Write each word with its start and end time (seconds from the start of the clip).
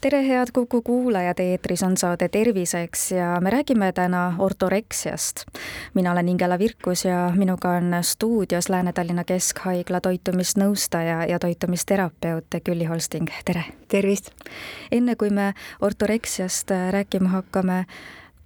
tere, 0.00 0.28
head 0.28 0.48
Kuku 0.52 0.82
kuulajad, 0.82 1.38
eetris 1.38 1.82
on 1.82 1.96
saade 1.96 2.28
Terviseks 2.28 3.12
ja 3.12 3.40
me 3.40 3.50
räägime 3.50 3.92
täna 3.92 4.34
ortoreksiast. 4.38 5.44
mina 5.94 6.12
olen 6.12 6.28
Ingela 6.28 6.58
Virkus 6.58 7.04
ja 7.04 7.32
minuga 7.36 7.70
on 7.70 7.92
stuudios 8.02 8.68
Lääne-Tallinna 8.68 9.24
Keskhaigla 9.24 10.00
toitumisnõustaja 10.00 11.24
ja 11.28 11.38
toitumisterapeut 11.38 12.46
Külli 12.64 12.84
Holsting, 12.84 13.28
tere! 13.44 13.64
tervist! 13.88 14.30
enne 14.92 15.16
kui 15.16 15.30
me 15.30 15.54
ortoreksiast 15.80 16.70
rääkima 16.90 17.28
hakkame, 17.28 17.84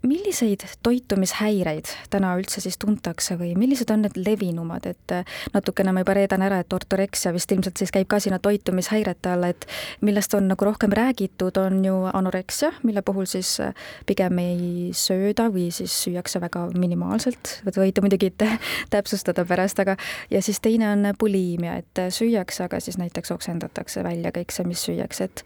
milliseid 0.05 0.65
toitumishäireid 0.83 1.89
täna 2.11 2.35
üldse 2.39 2.61
siis 2.61 2.77
tuntakse 2.81 3.37
või 3.41 3.55
millised 3.59 3.91
on 3.95 4.05
need 4.05 4.19
levinumad, 4.21 4.87
et 4.91 5.15
äh, 5.15 5.37
natukene 5.55 5.95
ma 5.95 6.05
juba 6.05 6.17
reedan 6.19 6.45
ära, 6.45 6.61
et 6.63 6.73
ortoreksia 6.77 7.33
vist 7.35 7.53
ilmselt 7.53 7.81
siis 7.81 7.93
käib 7.95 8.09
ka 8.11 8.21
sinna 8.23 8.39
toitumishäirete 8.43 9.33
alla, 9.35 9.51
et 9.55 9.67
millest 10.05 10.35
on 10.37 10.49
nagu 10.53 10.69
rohkem 10.69 10.93
räägitud, 10.95 11.57
on 11.61 11.81
ju 11.85 11.97
anoreksia, 12.13 12.73
mille 12.83 13.03
puhul 13.03 13.29
siis 13.31 13.57
äh, 13.65 13.73
pigem 14.07 14.39
ei 14.43 14.91
sööda 14.97 15.49
või 15.55 15.71
siis 15.75 15.95
süüakse 16.05 16.43
väga 16.45 16.67
minimaalselt, 16.75 17.59
võite 17.77 18.05
muidugi 18.05 18.33
täpsustada 18.95 19.47
pärast, 19.49 19.81
aga 19.81 19.97
ja 20.31 20.43
siis 20.45 20.61
teine 20.65 20.91
on 20.93 21.09
buliimia, 21.19 21.79
et 21.81 22.05
süüakse, 22.15 22.67
aga 22.69 22.81
siis 22.81 23.01
näiteks 23.01 23.33
oksendatakse 23.35 24.05
välja 24.05 24.35
kõik 24.35 24.53
see, 24.55 24.69
mis 24.69 24.85
süüakse, 24.85 25.31
et 25.31 25.45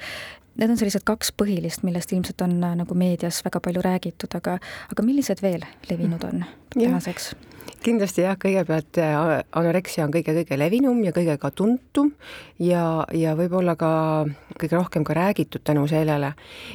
Need 0.58 0.72
on 0.74 0.78
sellised 0.80 1.04
kaks 1.06 1.30
põhilist, 1.38 1.84
millest 1.86 2.12
ilmselt 2.12 2.42
on 2.42 2.56
äh, 2.66 2.74
nagu 2.80 2.94
meedias 2.98 3.44
väga 3.46 3.60
palju 3.62 3.82
räägitud, 3.84 4.34
aga, 4.34 4.56
aga 4.90 5.04
millised 5.06 5.42
veel 5.42 5.62
levinud 5.90 6.24
on 6.26 6.42
tänaseks? 6.74 7.32
Kindlasti 7.84 8.22
jah, 8.24 8.36
kõigepealt 8.40 8.98
äh, 9.02 9.14
anoreksia 9.56 10.04
on 10.06 10.12
kõige-kõige 10.14 10.58
levinum 10.58 11.00
ja 11.04 11.12
kõige 11.16 11.36
ka 11.40 11.50
tuntum 11.54 12.10
ja, 12.62 13.04
ja 13.14 13.34
võib-olla 13.38 13.74
ka 13.78 13.90
kõige 14.58 14.76
rohkem 14.76 15.06
ka 15.06 15.16
räägitud 15.16 15.64
tänu 15.64 15.86
sellele. 15.88 16.32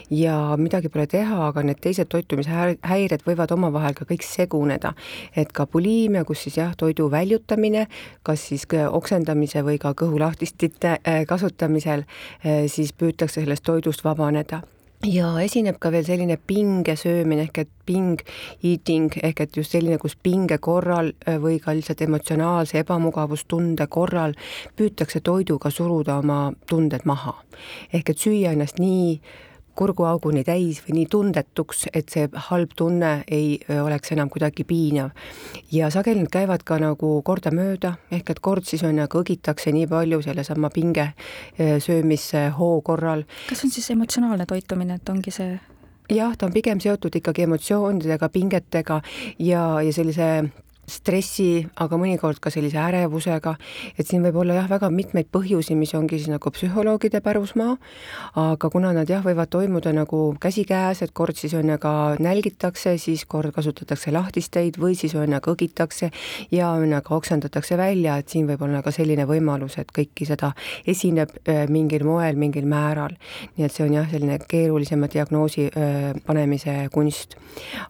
ja 0.09 0.57
midagi 0.57 0.89
pole 0.89 1.07
teha, 1.07 1.47
aga 1.47 1.63
need 1.63 1.81
teised 1.83 2.09
toitumishäired 2.11 3.25
võivad 3.27 3.51
omavahel 3.55 3.93
ka 3.93 4.05
kõik 4.09 4.25
seguneda. 4.27 4.93
et 5.35 5.51
ka 5.51 5.65
buliimia, 5.65 6.23
kus 6.25 6.43
siis 6.43 6.57
jah, 6.57 6.75
toidu 6.77 7.09
väljutamine, 7.11 7.87
kas 8.23 8.47
siis 8.49 8.67
oksendamise 8.89 9.63
või 9.63 9.79
ka 9.79 9.93
kõhulahtistite 9.93 10.97
äh, 10.99 11.25
kasutamisel, 11.27 12.05
äh, 12.45 12.67
siis 12.67 12.93
püütakse 12.93 13.41
sellest 13.41 13.63
toidust 13.63 14.03
vabaneda 14.03 14.63
ja 15.03 15.29
esineb 15.43 15.77
ka 15.83 15.91
veel 15.91 16.05
selline 16.07 16.37
pingesöömine 16.47 17.47
ehk 17.47 17.57
et 17.63 17.71
ping 17.85 18.21
eating 18.63 19.11
ehk 19.23 19.41
et 19.43 19.57
just 19.57 19.75
selline, 19.75 19.97
kus 19.99 20.15
pinge 20.15 20.57
korral 20.63 21.11
äh, 21.27 21.39
või 21.41 21.59
ka 21.63 21.75
lihtsalt 21.75 22.01
emotsionaalse 22.05 22.79
ebamugavustunde 22.83 23.87
korral 23.91 24.35
püütakse 24.77 25.19
toiduga 25.19 25.71
suruda 25.71 26.17
oma 26.23 26.53
tunded 26.69 27.05
maha. 27.05 27.35
ehk 27.93 28.09
et 28.09 28.17
süüa 28.17 28.53
ennast 28.53 28.79
nii 28.79 29.19
kurguauguni 29.75 30.43
täis 30.43 30.81
või 30.85 30.99
nii 30.99 31.07
tundetuks, 31.09 31.87
et 31.93 32.13
see 32.13 32.27
halb 32.49 32.75
tunne 32.77 33.13
ei 33.31 33.57
oleks 33.81 34.13
enam 34.15 34.29
kuidagi 34.29 34.63
piinav. 34.63 35.11
ja 35.71 35.89
sageli 35.89 36.19
need 36.21 36.31
käivad 36.31 36.63
ka 36.63 36.77
nagu 36.79 37.21
kordamööda, 37.25 37.95
ehk 38.11 38.29
et 38.29 38.39
kord 38.39 38.65
siis 38.69 38.83
on 38.83 38.95
nagu 38.95 39.21
õgitakse 39.23 39.71
nii 39.73 39.87
palju 39.87 40.21
sellesama 40.21 40.69
pinge 40.69 41.13
söömishoo 41.57 42.81
korral. 42.81 43.23
kas 43.49 43.63
on 43.63 43.71
siis 43.71 43.89
emotsionaalne 43.91 44.45
toitumine, 44.45 44.95
et 45.01 45.09
ongi 45.09 45.31
see 45.31 45.59
jah, 46.09 46.35
ta 46.37 46.45
on 46.45 46.53
pigem 46.53 46.81
seotud 46.83 47.15
ikkagi 47.15 47.47
emotsioonidega, 47.47 48.29
pingetega 48.29 49.01
ja, 49.39 49.63
ja 49.81 49.93
sellise 49.93 50.29
stressi, 50.89 51.63
aga 51.79 51.97
mõnikord 51.99 52.41
ka 52.43 52.51
sellise 52.53 52.79
ärevusega, 52.81 53.55
et 53.97 54.07
siin 54.07 54.23
võib 54.25 54.41
olla 54.41 54.57
jah, 54.57 54.67
väga 54.71 54.89
mitmeid 54.91 55.29
põhjusi, 55.31 55.75
mis 55.79 55.93
ongi 55.95 56.19
siis 56.19 56.31
nagu 56.31 56.51
psühholoogide 56.53 57.21
pärusmaa, 57.23 57.77
aga 58.39 58.69
kuna 58.73 58.91
nad 58.95 59.09
jah, 59.09 59.23
võivad 59.23 59.51
toimuda 59.53 59.93
nagu 59.95 60.21
käsikäes, 60.43 61.03
et 61.05 61.13
kord 61.15 61.39
siis 61.39 61.55
on 61.57 61.71
ju 61.71 61.77
ka 61.81 61.93
nälgitakse, 62.23 62.97
siis 63.01 63.25
kord 63.29 63.53
kasutatakse 63.55 64.11
lahtisteid 64.11 64.79
või 64.81 64.97
siis 64.99 65.15
on 65.15 65.31
ju 65.31 65.41
kõgitakse 65.43 66.11
ja 66.51 66.73
on 66.75 66.91
ju 66.91 67.01
ka 67.05 67.15
oksendatakse 67.15 67.77
välja, 67.79 68.17
et 68.19 68.29
siin 68.29 68.47
võib 68.49 68.65
olla 68.67 68.83
ka 68.83 68.91
selline 68.91 69.27
võimalus, 69.29 69.77
et 69.79 69.91
kõiki 69.95 70.27
seda 70.27 70.51
esineb 70.87 71.31
äh, 71.47 71.63
mingil 71.71 72.03
moel, 72.07 72.35
mingil 72.39 72.67
määral. 72.69 73.15
nii 73.57 73.65
et 73.65 73.71
see 73.71 73.85
on 73.85 73.95
jah, 73.95 74.09
selline 74.11 74.39
keerulisema 74.47 75.07
diagnoosi 75.11 75.69
äh, 75.69 76.11
panemise 76.25 76.89
kunst. 76.93 77.37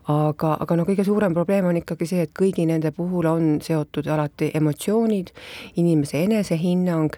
aga, 0.08 0.58
aga 0.60 0.76
no 0.76 0.86
kõige 0.86 1.06
suurem 1.08 1.34
probleem 1.34 1.66
on 1.66 1.78
ikkagi 1.80 2.08
see, 2.08 2.26
et 2.28 2.34
kõigi 2.38 2.66
nende 2.68 2.83
nende 2.84 2.92
puhul 2.96 3.26
on 3.26 3.62
seotud 3.64 4.08
alati 4.12 4.52
emotsioonid, 4.54 5.32
inimese 5.80 6.24
enesehinnang 6.26 7.16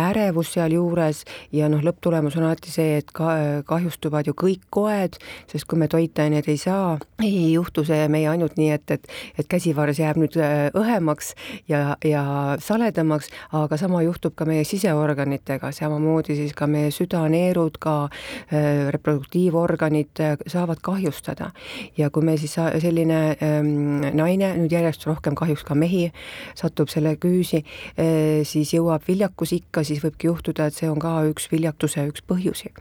ärevus 0.00 0.52
sealjuures 0.54 1.24
ja 1.52 1.68
noh, 1.72 1.82
lõpptulemus 1.84 2.36
on 2.38 2.48
alati 2.48 2.72
see, 2.72 2.98
et 3.00 3.10
ka 3.14 3.62
kahjustuvad 3.68 4.28
ju 4.28 4.34
kõik 4.38 4.64
koed, 4.74 5.18
sest 5.50 5.66
kui 5.70 5.78
me 5.80 5.88
toitaineid 5.90 6.48
ei 6.50 6.58
saa, 6.60 6.96
ei 7.22 7.52
juhtu 7.54 7.84
see 7.86 8.06
meie 8.12 8.28
ainult 8.30 8.58
nii, 8.58 8.70
et, 8.74 8.96
et, 8.96 9.08
et 9.38 9.48
käsivars 9.50 10.00
jääb 10.00 10.18
nüüd 10.20 10.36
äh, 10.40 10.68
õhemaks 10.76 11.32
ja, 11.70 11.96
ja 12.04 12.24
saledamaks, 12.62 13.30
aga 13.54 13.78
sama 13.80 14.02
juhtub 14.04 14.34
ka 14.38 14.46
meie 14.48 14.64
siseorganitega, 14.68 15.70
samamoodi 15.74 16.36
siis 16.38 16.54
ka 16.56 16.68
meie 16.70 16.90
süda, 16.94 17.24
neerud, 17.32 17.78
ka 17.82 17.96
äh, 18.06 18.90
reproduktiivorganid 18.94 20.24
äh, 20.24 20.36
saavad 20.50 20.82
kahjustada. 20.84 21.50
ja 21.96 22.10
kui 22.10 22.24
me 22.24 22.36
siis 22.38 22.54
selline 22.54 23.36
ähm, 23.42 24.02
naine, 24.16 24.54
nüüd 24.58 24.72
järjest 24.72 25.06
rohkem 25.06 25.34
kahjuks 25.38 25.64
ka 25.66 25.76
mehi, 25.78 26.08
satub 26.58 26.90
selle 26.92 27.14
küüsi 27.20 27.62
siis 28.44 28.72
jõuab 28.74 29.04
viljakusikka, 29.84 29.94
siis 29.94 30.02
võibki 30.02 30.28
juhtuda, 30.28 30.66
et 30.66 30.74
see 30.74 30.90
on 30.90 30.98
ka 30.98 31.24
üks 31.30 31.50
viljakuse 31.52 32.08
üks 32.08 32.22
põhjusi. 32.26 32.72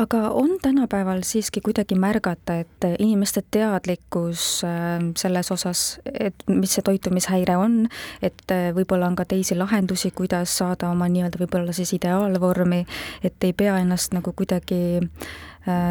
Aga 0.00 0.30
on 0.32 0.56
tänapäeval 0.62 1.20
siiski 1.22 1.60
kuidagi 1.60 1.94
märgata, 1.94 2.60
et 2.62 2.86
inimeste 2.98 3.42
teadlikkus 3.50 4.64
ähm, 4.64 5.12
selles 5.16 5.50
osas, 5.52 6.00
et 6.06 6.34
mis 6.48 6.72
see 6.72 6.82
toitumishäire 6.82 7.58
on, 7.60 7.86
et 8.22 8.40
äh, 8.50 8.72
võib-olla 8.72 9.10
on 9.10 9.16
ka 9.16 9.26
teisi 9.28 9.54
lahendusi, 9.54 10.14
kuidas 10.16 10.56
saada 10.56 10.88
oma 10.88 11.10
nii-öelda 11.12 11.42
võib-olla 11.42 11.76
siis 11.76 11.92
ideaalvormi, 11.92 12.86
et 13.22 13.36
ei 13.44 13.52
pea 13.52 13.76
ennast 13.82 14.16
nagu 14.16 14.32
kuidagi 14.32 15.02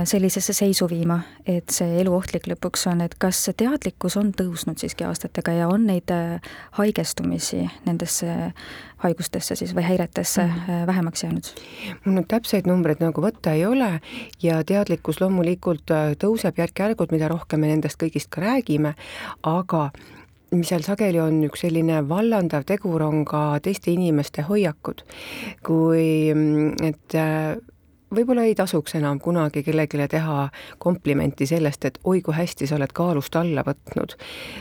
sellisesse 0.05 0.53
seisu 0.53 0.87
viima, 0.89 1.19
et 1.45 1.69
see 1.69 1.99
elu 2.01 2.13
ohtlik 2.15 2.47
lõpuks 2.49 2.87
on, 2.89 3.03
et 3.05 3.13
kas 3.21 3.37
see 3.45 3.53
teadlikkus 3.53 4.15
on 4.17 4.31
tõusnud 4.33 4.81
siiski 4.81 5.05
aastatega 5.05 5.53
ja 5.53 5.67
on 5.69 5.85
neid 5.85 6.09
äh, 6.09 6.41
haigestumisi 6.79 7.67
nendesse 7.85 8.51
haigustesse 9.03 9.55
siis 9.55 9.75
või 9.77 9.85
häiretesse 9.85 10.43
mm 10.43 10.53
-hmm. 10.53 10.87
vähemaks 10.87 11.23
jäänud? 11.23 11.51
mul 12.05 12.17
nüüd 12.17 12.27
täpseid 12.27 12.67
numbreid 12.67 12.99
nagu 12.99 13.21
võtta 13.21 13.53
ei 13.53 13.65
ole 13.65 14.01
ja 14.41 14.63
teadlikkus 14.63 15.21
loomulikult 15.21 15.91
tõuseb 16.23 16.57
järk-järgult, 16.57 17.11
mida 17.11 17.27
rohkem 17.27 17.59
me 17.59 17.67
nendest 17.67 18.01
kõigist 18.03 18.29
ka 18.29 18.41
räägime, 18.41 18.93
aga 19.43 19.91
mis 20.51 20.67
seal 20.67 20.81
sageli 20.81 21.19
on 21.19 21.43
üks 21.45 21.61
selline 21.61 22.01
vallandav 22.09 22.65
tegur, 22.65 23.03
on 23.05 23.25
ka 23.25 23.59
teiste 23.63 23.91
inimeste 23.91 24.41
hoiakud. 24.41 25.03
kui, 25.63 26.33
mm, 26.33 26.73
et 26.83 27.15
võib-olla 28.13 28.45
ei 28.47 28.55
tasuks 28.57 28.95
enam 28.99 29.19
kunagi 29.23 29.63
kellelegi 29.63 30.07
teha 30.11 30.49
komplimenti 30.81 31.47
sellest, 31.49 31.85
et 31.85 31.99
oi 32.03 32.21
kui 32.25 32.35
hästi 32.35 32.67
sa 32.67 32.77
oled 32.79 32.93
kaalust 32.95 33.35
alla 33.35 33.63
võtnud. 33.67 34.15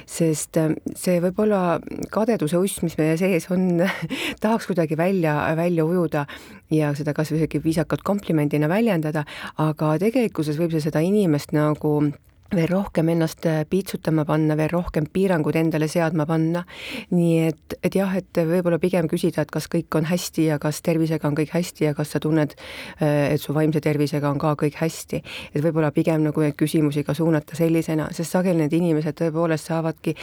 sest 0.06 0.56
äh, 0.60 0.74
see 0.96 1.20
võib-olla 1.24 1.80
kadeduse 2.10 2.58
uss, 2.58 2.82
mis 2.82 2.98
meie 2.98 3.16
sees 3.20 3.50
on 3.50 3.82
tahaks 4.42 4.70
kuidagi 4.70 4.96
välja, 4.96 5.40
välja 5.56 5.84
ujuda 5.84 6.26
ja 6.70 6.94
seda 6.94 7.14
kas 7.16 7.32
või 7.32 7.42
isegi 7.42 7.62
viisakalt 7.64 8.02
komplimendina 8.04 8.68
väljendada, 8.68 9.24
aga 9.56 9.96
tegelikkuses 9.98 10.58
võib 10.60 10.74
see 10.74 10.84
seda 10.84 11.00
inimest 11.04 11.52
nagu 11.56 12.10
veel 12.54 12.68
rohkem 12.70 13.08
ennast 13.12 13.44
äh, 13.46 13.64
piitsutama 13.68 14.24
panna, 14.24 14.56
veel 14.56 14.70
rohkem 14.72 15.06
piiranguid 15.12 15.58
endale 15.60 15.88
seadma 15.88 16.24
panna. 16.26 16.64
nii 17.10 17.34
et, 17.48 17.76
et 17.84 17.94
jah, 17.94 18.14
et 18.16 18.40
võib-olla 18.48 18.78
pigem 18.80 19.08
küsida, 19.10 19.44
et 19.44 19.52
kas 19.52 19.68
kõik 19.68 19.94
on 19.98 20.08
hästi 20.08 20.48
ja 20.48 20.58
kas 20.62 20.80
tervisega 20.84 21.28
on 21.28 21.36
kõik 21.36 21.52
hästi 21.52 21.88
ja 21.88 21.94
kas 21.96 22.14
sa 22.14 22.20
tunned, 22.24 22.54
äh, 23.02 23.34
et 23.34 23.42
su 23.42 23.52
vaimse 23.56 23.82
tervisega 23.84 24.30
on 24.30 24.40
ka 24.40 24.54
kõik 24.64 24.80
hästi. 24.80 25.22
et 25.52 25.62
võib-olla 25.64 25.92
pigem 25.92 26.24
nagu 26.24 26.44
neid 26.44 26.56
küsimusi 26.56 27.04
ka 27.04 27.14
suunata 27.14 27.56
sellisena, 27.56 28.08
sest 28.16 28.32
sageli 28.32 28.64
need 28.64 28.72
inimesed 28.80 29.18
tõepoolest 29.20 29.68
saavadki 29.68 30.16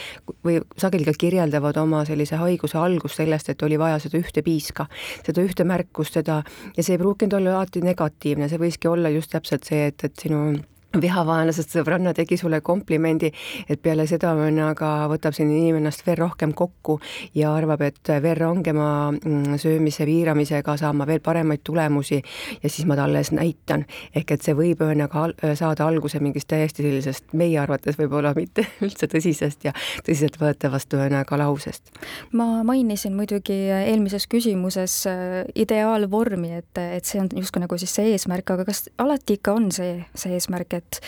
või 0.44 0.60
sageli 0.76 1.06
ka 1.06 1.14
kirjeldavad 1.18 1.78
oma 1.78 2.04
sellise 2.04 2.40
haiguse 2.42 2.78
algust 2.78 3.22
sellest, 3.22 3.50
et 3.50 3.62
oli 3.62 3.78
vaja 3.78 4.00
seda 4.02 4.18
ühte 4.18 4.42
piiska, 4.42 4.88
seda 5.26 5.46
ühte 5.46 5.64
märkust, 5.64 6.18
seda 6.18 6.42
ja 6.76 6.82
see 6.82 6.96
ei 6.96 7.02
pruukinud 7.02 7.38
olla 7.38 7.60
alati 7.60 7.84
negatiivne, 7.86 8.48
see 8.50 8.58
võiski 8.58 8.90
olla 8.90 9.12
just 9.14 9.30
täpselt 9.30 9.68
see, 9.68 9.86
et, 9.92 10.02
et 10.04 10.26
sinu 10.26 10.56
vihavaenlasest 11.00 11.74
sõbranna 11.76 12.12
tegi 12.16 12.38
sulle 12.40 12.60
komplimendi, 12.64 13.30
et 13.68 13.82
peale 13.82 14.06
seda 14.08 14.32
aga 14.36 14.90
võtab 15.10 15.34
selline 15.36 15.58
inimene 15.58 15.86
ennast 15.86 16.06
veel 16.06 16.18
rohkem 16.18 16.52
kokku 16.56 16.98
ja 17.34 17.52
arvab, 17.54 17.82
et 17.82 18.12
veel 18.22 18.36
rangema 18.38 19.10
mm, 19.12 19.58
söömise 19.60 20.06
piiramisega 20.08 20.76
saan 20.80 20.96
ma 20.96 21.06
veel 21.06 21.20
paremaid 21.20 21.62
tulemusi 21.64 22.20
ja 22.62 22.70
siis 22.70 22.86
ma 22.86 22.96
talle 22.96 23.22
näitan. 23.32 23.84
ehk 24.14 24.30
et 24.32 24.42
see 24.42 24.54
võib 24.54 24.80
ühesõnaga 24.82 25.54
saada 25.56 25.86
alguse 25.86 26.20
mingist 26.20 26.48
täiesti 26.48 26.82
sellisest, 26.82 27.32
meie 27.32 27.58
arvates 27.60 27.98
võib-olla 27.98 28.32
mitte 28.36 28.66
üldse 28.84 29.08
tõsisest 29.10 29.68
ja 29.68 29.72
tõsiseltvõetavast 30.06 30.94
ühesõnaga 30.94 31.38
lausest. 31.38 31.92
ma 32.32 32.62
mainisin 32.64 33.16
muidugi 33.16 33.58
eelmises 33.76 34.26
küsimuses 34.26 34.98
äh, 35.10 35.44
ideaalvormi, 35.54 36.54
et, 36.62 36.82
et 36.98 37.04
see 37.04 37.20
on 37.20 37.30
justkui 37.36 37.62
nagu 37.62 37.78
siis 37.78 37.94
see 37.94 38.12
eesmärk, 38.14 38.50
aga 38.56 38.66
kas 38.68 38.86
alati 39.02 39.38
ikka 39.38 39.56
on 39.56 39.70
see, 39.74 40.00
see 40.14 40.34
eesmärk, 40.36 40.75
et 40.76 40.86
et 40.86 41.00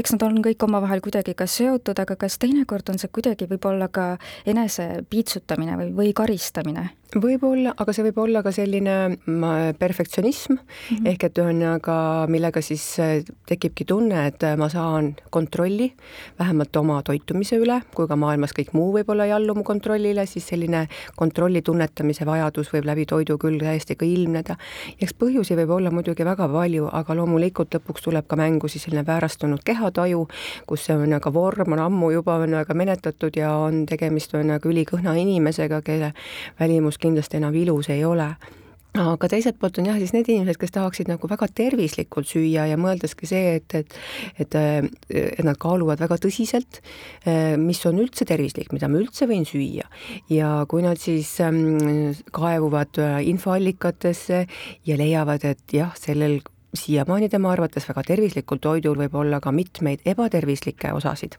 eks 0.00 0.14
nad 0.16 0.22
on 0.26 0.40
kõik 0.44 0.64
omavahel 0.66 1.02
kuidagi 1.04 1.34
ka 1.38 1.46
seotud, 1.46 1.98
aga 1.98 2.16
kas 2.16 2.38
teinekord 2.42 2.88
on 2.90 2.98
see 2.98 3.10
kuidagi 3.12 3.48
võib-olla 3.50 3.88
ka 3.88 4.16
enese 4.48 5.04
piitsutamine 5.10 5.76
või, 5.80 5.92
või 5.94 6.14
karistamine? 6.16 6.90
Võib-olla, 7.18 7.72
aga 7.80 7.92
see 7.94 8.04
võib 8.06 8.18
olla 8.22 8.42
ka 8.44 8.52
selline 8.54 9.16
perfektsionism 9.78 10.52
mm 10.52 10.58
-hmm. 10.60 11.06
ehk 11.10 11.24
et 11.24 11.38
ühesõnaga, 11.38 12.26
millega 12.28 12.62
siis 12.62 12.98
äh, 13.00 13.24
tekibki 13.46 13.84
tunne, 13.84 14.26
et 14.26 14.42
äh, 14.42 14.56
ma 14.56 14.68
saan 14.68 15.16
kontrolli 15.30 15.92
vähemalt 16.38 16.76
oma 16.76 17.02
toitumise 17.02 17.56
üle, 17.56 17.82
kui 17.94 18.06
ka 18.06 18.16
maailmas 18.16 18.52
kõik 18.54 18.70
muu 18.72 18.92
võib-olla 18.94 19.26
ei 19.26 19.32
allu 19.32 19.54
mu 19.54 19.62
kontrollile, 19.64 20.26
siis 20.26 20.46
selline 20.48 20.86
kontrolli 21.16 21.62
tunnetamise 21.62 22.26
vajadus 22.26 22.70
võib 22.72 22.86
läbi 22.86 23.06
toidu 23.06 23.38
küll 23.38 23.58
täiesti 23.58 23.96
ka 23.96 24.04
ilmneda. 24.04 24.56
eks 25.02 25.14
põhjusi 25.14 25.56
võib 25.56 25.70
olla 25.70 25.90
muidugi 25.90 26.24
väga 26.24 26.48
palju, 26.48 26.88
aga 26.92 27.14
loomulikult 27.14 27.74
lõpuks 27.74 28.02
tuleb 28.02 28.26
ka 28.26 28.36
mängu 28.36 28.68
siis 28.68 28.84
selline 28.84 29.06
väärastunud 29.06 29.64
kehataju, 29.64 30.28
kus 30.66 30.84
see 30.84 30.94
ühesõnaga 30.94 31.32
vorm 31.32 31.72
on 31.72 31.78
ammu 31.78 32.10
juba 32.10 32.38
ühesõnaga 32.38 32.74
menetatud 32.74 33.36
ja 33.36 33.56
on 33.56 33.86
tegemist 33.86 34.34
ühesõnaga 34.34 34.68
ülikõhna 34.68 35.16
inimesega, 35.18 35.82
kelle 35.82 36.12
välimus 36.60 36.99
kindlasti 37.00 37.40
enam 37.40 37.54
ilus 37.56 37.90
ei 37.90 38.04
ole 38.04 38.34
aga 38.98 39.28
teiselt 39.30 39.58
poolt 39.60 39.78
on 39.78 39.86
jah, 39.86 39.98
siis 40.00 40.12
need 40.14 40.28
inimesed, 40.32 40.58
kes 40.58 40.72
tahaksid 40.74 41.10
nagu 41.10 41.28
väga 41.30 41.46
tervislikult 41.54 42.26
süüa 42.26 42.66
ja 42.70 42.78
mõeldeski 42.80 43.28
see, 43.30 43.56
et, 43.60 43.74
et 43.78 43.98
et, 44.40 44.56
et 45.14 45.44
nad 45.46 45.58
kaaluvad 45.60 46.00
väga 46.02 46.18
tõsiselt, 46.22 46.80
mis 47.60 47.80
on 47.86 48.00
üldse 48.02 48.26
tervislik, 48.26 48.72
mida 48.74 48.88
ma 48.90 48.98
üldse 49.00 49.28
võin 49.30 49.46
süüa. 49.46 49.86
ja 50.30 50.50
kui 50.70 50.82
nad 50.82 50.98
siis 50.98 51.32
ähm, 51.44 52.16
kaevuvad 52.34 52.98
infoallikatesse 53.30 54.46
ja 54.86 54.96
leiavad, 54.98 55.44
et 55.44 55.76
jah, 55.76 55.94
sellel 55.98 56.40
siiamaani 56.74 57.28
tema 57.28 57.50
arvates 57.52 57.88
väga 57.88 58.02
tervislikul 58.06 58.60
toidul 58.62 58.98
võib 58.98 59.14
olla 59.18 59.40
ka 59.42 59.52
mitmeid 59.52 60.04
ebatervislikke 60.06 60.92
osasid. 60.94 61.36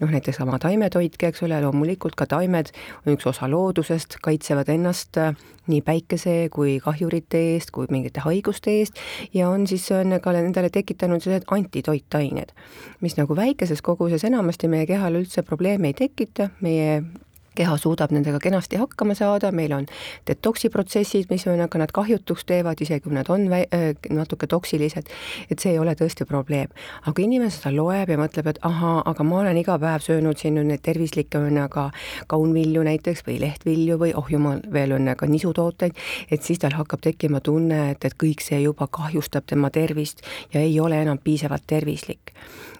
noh, 0.00 0.10
näiteks 0.10 0.36
sama 0.36 0.58
taimetoitki, 0.58 1.26
eks 1.26 1.42
ole, 1.42 1.60
loomulikult 1.60 2.14
ka 2.14 2.26
taimed 2.26 2.72
on 3.06 3.16
üks 3.16 3.26
osa 3.26 3.50
loodusest, 3.50 4.18
kaitsevad 4.22 4.68
ennast 4.68 5.16
äh, 5.16 5.34
nii 5.66 5.82
päikese 5.82 6.36
kui 6.52 6.78
kahjurite 6.82 7.40
eest 7.54 7.72
kui 7.74 7.88
mingite 7.90 8.20
haiguste 8.24 8.74
eest 8.80 9.00
ja 9.34 9.48
on 9.48 9.66
siis 9.66 9.88
on 9.96 10.18
ka 10.22 10.34
nendele 10.36 10.70
tekitanud 10.70 11.24
sellised 11.24 11.48
antitoitained, 11.50 12.52
mis 13.00 13.16
nagu 13.16 13.36
väikeses 13.36 13.82
koguses 13.82 14.24
enamasti 14.28 14.68
meie 14.68 14.86
kehal 14.86 15.22
üldse 15.22 15.42
probleeme 15.42 15.92
ei 15.92 15.98
tekita, 16.04 16.50
meie 16.60 17.02
keha 17.56 17.76
suudab 17.80 18.12
nendega 18.14 18.40
kenasti 18.42 18.80
hakkama 18.80 19.16
saada, 19.18 19.50
meil 19.52 19.72
on 19.76 19.86
detoksi 20.28 20.70
protsessid, 20.72 21.30
mis 21.30 21.46
on, 21.50 21.60
aga 21.64 21.80
nad 21.82 21.92
kahjutuks 21.94 22.46
teevad, 22.48 22.80
isegi 22.82 23.04
kui 23.06 23.14
nad 23.16 23.30
on 23.32 23.48
vä-, 23.52 23.66
natuke 24.14 24.48
toksilised, 24.50 25.10
et 25.50 25.62
see 25.62 25.74
ei 25.74 25.80
ole 25.82 25.96
tõesti 25.98 26.26
probleem. 26.28 26.72
aga 27.06 27.22
inimene 27.22 27.50
seda 27.54 27.72
loeb 27.74 28.10
ja 28.12 28.18
mõtleb, 28.20 28.50
et 28.52 28.60
ahaa, 28.66 29.02
aga 29.06 29.26
ma 29.26 29.40
olen 29.40 29.60
iga 29.60 29.78
päev 29.80 30.04
söönud 30.04 30.40
siin 30.40 30.56
nüüd 30.58 30.70
neid 30.70 30.84
tervislikke, 30.86 31.40
on 31.40 31.58
aga 31.62 31.88
kaunvilju 32.30 32.84
näiteks 32.86 33.24
või 33.26 33.40
lehtvilju 33.44 33.98
või 34.02 34.12
oh 34.16 34.30
jumal, 34.30 34.62
veel 34.72 34.96
on 34.98 35.08
aga 35.12 35.28
nisutooteid, 35.30 35.96
et 36.30 36.46
siis 36.46 36.62
tal 36.62 36.76
hakkab 36.76 37.04
tekkima 37.04 37.40
tunne, 37.40 37.90
et, 37.92 38.04
et 38.04 38.16
kõik 38.18 38.44
see 38.44 38.62
juba 38.64 38.88
kahjustab 38.90 39.48
tema 39.48 39.70
tervist 39.70 40.24
ja 40.54 40.60
ei 40.60 40.80
ole 40.80 41.00
enam 41.02 41.18
piisavalt 41.22 41.66
tervislik 41.66 42.34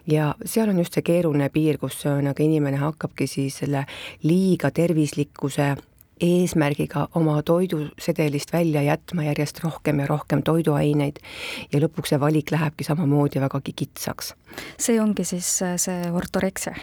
ja 0.07 0.35
seal 0.45 0.69
on 0.69 0.79
just 0.79 0.95
see 0.95 1.03
keeruline 1.05 1.49
piir, 1.53 1.77
kus 1.81 1.99
nagu 2.23 2.43
inimene 2.43 2.79
hakkabki 2.81 3.27
siis 3.27 3.59
selle 3.61 3.83
liiga 4.23 4.66
tervislikkuse 4.71 5.75
eesmärgiga 6.21 7.07
oma 7.15 7.41
toidusedelist 7.45 8.53
välja 8.53 8.81
jätma 8.81 9.23
järjest 9.23 9.59
rohkem 9.63 9.99
ja 9.99 10.07
rohkem 10.07 10.41
toiduaineid 10.43 11.19
ja 11.73 11.81
lõpuks 11.81 12.13
see 12.13 12.19
valik 12.19 12.51
lähebki 12.51 12.83
samamoodi 12.87 13.41
vägagi 13.41 13.73
kitsaks. 13.75 14.33
see 14.79 15.01
ongi 15.01 15.23
siis 15.23 15.61
äh, 15.61 15.75
see 15.77 16.11
ortoreksia? 16.11 16.73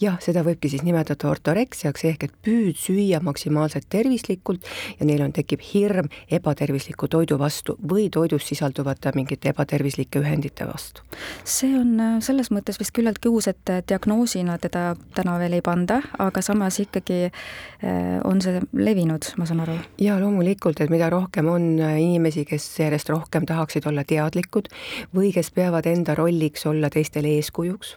jah, 0.00 0.18
seda 0.20 0.42
võibki 0.44 0.68
siis 0.68 0.82
nimetada 0.82 1.30
ortoreksiaks, 1.30 2.04
ehk 2.04 2.24
et 2.28 2.34
püüd 2.44 2.76
süüa 2.76 3.20
maksimaalselt 3.24 3.88
tervislikult 3.88 4.66
ja 4.98 5.06
neil 5.06 5.22
on, 5.22 5.32
tekib 5.32 5.62
hirm 5.72 6.10
ebatervisliku 6.30 7.08
toidu 7.08 7.38
vastu 7.38 7.78
või 7.88 8.08
toidus 8.10 8.48
sisalduvate 8.48 9.12
mingite 9.14 9.52
ebatervislike 9.54 10.20
ühendite 10.20 10.66
vastu. 10.68 11.02
see 11.44 11.72
on 11.78 11.96
äh, 12.00 12.20
selles 12.20 12.50
mõttes 12.50 12.80
vist 12.80 12.92
küllaltki 12.92 13.28
uus, 13.28 13.48
et 13.48 13.74
diagnoosina 13.88 14.58
teda 14.58 14.96
täna 15.14 15.38
veel 15.38 15.56
ei 15.58 15.64
panda, 15.64 16.02
aga 16.18 16.42
samas 16.42 16.80
ikkagi 16.82 17.22
äh, 17.30 18.20
on 18.24 18.40
see 18.42 18.60
levinud, 18.84 19.26
ma 19.38 19.46
saan 19.48 19.62
aru? 19.64 19.76
jaa, 20.02 20.18
loomulikult, 20.20 20.80
et 20.82 20.90
mida 20.92 21.08
rohkem 21.12 21.48
on 21.52 21.66
äh, 21.80 21.96
inimesi, 22.02 22.44
kes 22.48 22.66
järjest 22.80 23.10
rohkem 23.12 23.46
tahaksid 23.48 23.86
olla 23.90 24.04
teadlikud 24.08 24.68
või 25.14 25.32
kes 25.34 25.52
peavad 25.54 25.86
enda 25.90 26.16
rolliks 26.18 26.66
olla 26.70 26.90
teistele 26.92 27.34
eeskujuks, 27.38 27.94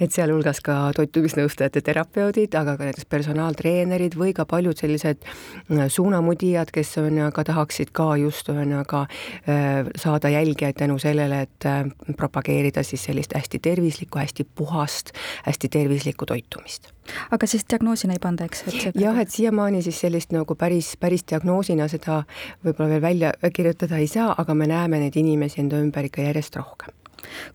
et 0.00 0.12
sealhulgas 0.12 0.62
ka 0.64 0.76
toitumisnõustajate 0.96 1.82
terapeudid, 1.86 2.54
aga 2.58 2.76
ka 2.78 2.88
näiteks 2.88 3.08
personaaltreenerid 3.10 4.16
või 4.18 4.34
ka 4.36 4.46
paljud 4.50 4.78
sellised 4.80 5.26
äh, 5.26 5.86
suunamudijad, 5.88 6.72
kes 6.74 6.96
on, 7.02 7.20
aga 7.30 7.44
tahaksid 7.52 7.94
ka 7.96 8.12
just 8.20 8.48
ühesõnaga 8.50 9.06
äh, 9.06 9.90
saada 9.98 10.32
jälgijaid 10.32 10.78
tänu 10.80 10.98
sellele, 11.02 11.44
et 11.48 12.16
propageerida 12.16 12.84
siis 12.86 13.04
sellist 13.08 13.34
hästi 13.36 13.60
tervislikku, 13.62 14.18
hästi 14.20 14.46
puhast, 14.54 15.14
hästi 15.46 15.68
tervislikku 15.68 16.26
toitumist 16.26 16.92
aga 17.30 17.46
siis 17.46 17.64
diagnoosina 17.70 18.16
ei 18.16 18.22
panda, 18.22 18.46
eks? 18.48 18.64
jah, 18.94 19.18
et 19.20 19.30
siiamaani 19.32 19.82
siis 19.82 20.00
sellist 20.00 20.34
nagu 20.34 20.54
päris, 20.58 20.94
päris 21.00 21.24
diagnoosina 21.30 21.88
seda 21.90 22.22
võib-olla 22.64 22.90
veel 22.96 23.02
välja 23.02 23.32
kirjutada 23.52 24.00
ei 24.00 24.08
saa, 24.10 24.34
aga 24.38 24.54
me 24.54 24.68
näeme 24.70 25.00
neid 25.02 25.16
inimesi 25.16 25.62
enda 25.64 25.80
ümber 25.82 26.10
ikka 26.10 26.26
järjest 26.28 26.56
rohkem. 26.60 26.94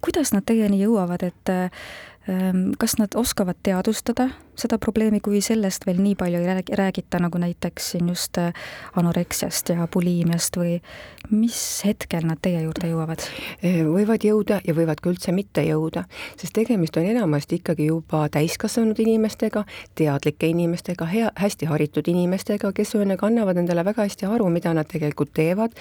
kuidas 0.06 0.34
nad 0.34 0.46
teieni 0.46 0.82
jõuavad, 0.84 1.24
et 1.24 1.54
ähm, 1.54 2.72
kas 2.80 2.98
nad 3.02 3.16
oskavad 3.16 3.58
teadvustada 3.64 4.30
seda 4.60 4.78
probleemi, 4.82 5.22
kui 5.24 5.42
sellest 5.46 5.88
veel 5.88 6.02
nii 6.04 6.16
palju 6.20 6.42
ei 6.42 6.78
räägita, 6.78 7.22
nagu 7.24 7.40
näiteks 7.42 7.92
siin 7.96 8.10
just 8.12 8.38
äh, 8.42 8.54
anoreksiast 9.00 9.74
ja 9.74 9.88
buliimiast 9.92 10.58
või 10.60 10.78
mis 11.32 11.60
hetkel 11.86 12.28
nad 12.28 12.42
teie 12.42 12.62
juurde 12.66 12.90
jõuavad? 12.92 13.24
võivad 13.64 14.24
jõuda 14.26 14.60
ja 14.66 14.76
võivad 14.78 15.00
ka 15.02 15.10
üldse 15.10 15.34
mitte 15.36 15.64
jõuda, 15.66 16.06
sest 16.38 16.54
tegemist 16.58 16.98
on 17.00 17.08
enamasti 17.08 17.60
ikkagi 17.62 17.88
juba 17.90 18.26
täiskasvanud 18.34 19.00
inimestega, 19.02 19.64
teadlike 19.98 20.50
inimestega, 20.52 21.08
hea, 21.10 21.32
hästi 21.40 21.70
haritud 21.70 22.08
inimestega, 22.12 22.72
kes 22.76 22.96
ühesõnaga 22.96 23.28
annavad 23.30 23.60
endale 23.62 23.86
väga 23.86 24.06
hästi 24.06 24.28
aru, 24.30 24.50
mida 24.54 24.74
nad 24.76 24.90
tegelikult 24.90 25.34
teevad. 25.36 25.76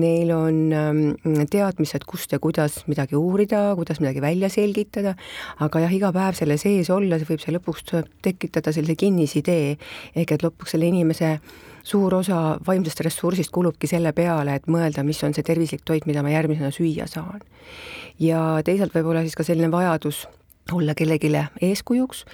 Neil 0.00 0.32
on 0.34 0.60
ähm, 0.76 1.02
teadmised, 1.50 2.06
kust 2.08 2.32
ja 2.32 2.40
kuidas 2.42 2.82
midagi 2.90 3.16
uurida, 3.18 3.74
kuidas 3.78 4.00
midagi 4.02 4.22
välja 4.24 4.50
selgitada, 4.52 5.16
aga 5.62 5.84
jah, 5.86 5.96
iga 5.96 6.12
päev 6.16 6.36
selle 6.38 6.58
sees 6.60 6.90
olles 6.92 7.26
võib 7.28 7.42
see 7.42 7.56
lõpuks 7.56 7.86
tekitada 8.22 8.72
sellise 8.72 8.96
kinnisidee, 8.98 9.76
ehk 10.16 10.32
et 10.36 10.44
lõpuks 10.46 10.74
selle 10.74 10.88
inimese 10.88 11.36
suur 11.86 12.14
osa 12.18 12.58
vaimsest 12.66 13.00
ressursist 13.06 13.52
kulubki 13.54 13.86
selle 13.90 14.12
peale, 14.12 14.56
et 14.56 14.66
mõelda, 14.66 15.04
mis 15.06 15.22
on 15.24 15.34
see 15.36 15.46
tervislik 15.46 15.84
toit, 15.86 16.06
mida 16.06 16.22
ma 16.22 16.34
järgmisena 16.34 16.72
süüa 16.74 17.06
saan. 17.10 17.40
ja 18.18 18.62
teisalt 18.64 18.94
võib-olla 18.94 19.20
siis 19.22 19.36
ka 19.36 19.44
selline 19.44 19.70
vajadus 19.70 20.26
olla 20.72 20.94
kellelegi 20.94 21.30
eeskujuks, 21.62 22.24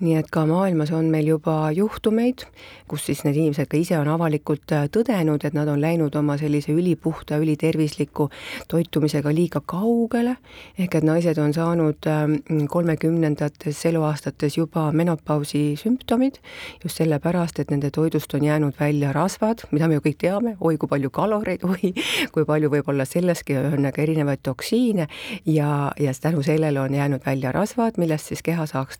nii 0.00 0.16
et 0.20 0.28
ka 0.30 0.44
maailmas 0.46 0.90
on 0.92 1.08
meil 1.12 1.26
juba 1.28 1.70
juhtumeid, 1.72 2.44
kus 2.88 3.06
siis 3.08 3.22
need 3.24 3.36
inimesed 3.36 3.68
ka 3.70 3.76
ise 3.80 3.96
on 3.98 4.08
avalikult 4.12 4.72
äh, 4.76 4.86
tõdenud, 4.92 5.44
et 5.44 5.56
nad 5.56 5.68
on 5.68 5.80
läinud 5.80 6.14
oma 6.16 6.36
sellise 6.40 6.72
ülipuhta, 6.72 7.38
ülitervisliku 7.40 8.28
toitumisega 8.68 9.32
liiga 9.32 9.62
kaugele, 9.64 10.36
ehk 10.78 10.98
et 11.00 11.06
naised 11.06 11.40
on 11.40 11.54
saanud 11.56 12.08
ähm, 12.10 12.36
kolmekümnendates 12.68 13.80
eluaastates 13.88 14.58
juba 14.58 14.88
menopausi 14.92 15.72
sümptomid, 15.80 16.40
just 16.84 17.00
sellepärast, 17.00 17.60
et 17.60 17.72
nende 17.72 17.90
toidust 17.94 18.34
on 18.36 18.44
jäänud 18.44 18.76
välja 18.80 19.12
rasvad, 19.16 19.64
mida 19.72 19.88
me 19.88 19.98
ju 19.98 20.04
kõik 20.08 20.20
teame, 20.24 20.56
oi 20.60 20.76
kui 20.76 20.92
palju 20.92 21.12
kaloreid, 21.14 21.64
oi 21.64 21.94
kui 22.34 22.44
palju 22.48 22.72
võib 22.72 22.92
olla 22.92 23.08
selleski 23.08 23.56
ühesõnaga 23.56 24.04
erinevaid 24.04 24.44
toksiine 24.44 25.08
ja, 25.46 25.92
ja 26.00 26.12
tänu 26.20 26.42
sellele 26.44 26.80
on 26.80 26.94
jäänud 26.94 27.24
välja 27.26 27.52
rasvad, 27.52 27.77
kasvavad, 27.78 27.98
millest 28.02 28.32
siis 28.32 28.42
keha 28.42 28.66
saaks 28.66 28.98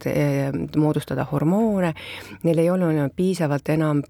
moodustada 0.76 1.26
hormoone, 1.32 1.94
neil 2.42 2.58
ei 2.58 2.70
ole 2.70 3.10
piisavalt 3.16 3.68
enam 3.74 4.02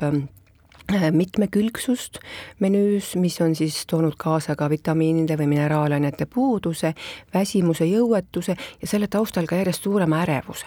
Äh, 0.94 1.10
mitmekülgsust 1.12 2.16
menüüs, 2.60 3.12
mis 3.20 3.40
on 3.44 3.52
siis 3.54 3.82
toonud 3.87 4.14
kaasa 4.16 4.54
ka 4.56 4.70
vitamiinide 4.72 5.37
või 5.37 5.50
mineraalainete 5.50 6.25
puuduse, 6.32 6.94
väsimuse, 7.34 7.84
jõuetuse 7.84 8.54
ja 8.56 8.88
selle 8.88 9.06
taustal 9.12 9.44
ka 9.44 9.58
järjest 9.60 9.84
suurema 9.84 10.22
ärevuse. 10.25 10.66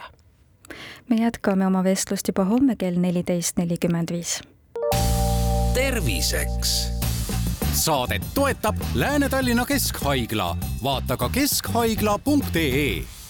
me 1.10 1.16
jätkame 1.16 1.66
oma 1.68 1.84
vestlust 1.84 2.28
juba 2.28 2.46
homme 2.46 2.76
kell 2.76 3.00
neliteist 3.02 3.58
nelikümmend 3.58 4.12
viis. 4.12 4.42
terviseks. 5.74 6.92
saadet 7.74 8.22
toetab 8.34 8.76
Lääne-Tallinna 8.94 9.66
Keskhaigla, 9.66 10.58
vaata 10.84 11.18
ka 11.18 11.30
keskhaigla.ee 11.30 13.21